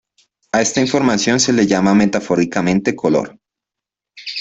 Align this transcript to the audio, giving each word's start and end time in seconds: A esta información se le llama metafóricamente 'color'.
A 0.51 0.61
esta 0.63 0.81
información 0.81 1.39
se 1.39 1.53
le 1.53 1.67
llama 1.67 1.93
metafóricamente 1.93 2.95
'color'. 2.95 3.37